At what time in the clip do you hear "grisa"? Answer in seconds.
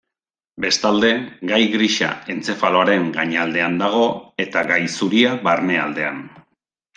1.73-2.09